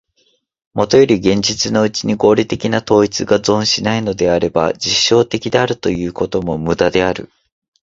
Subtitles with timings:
[0.73, 7.29] もとより現実のうちに合理的な統一が存しないならば、実証的であるということも無駄である。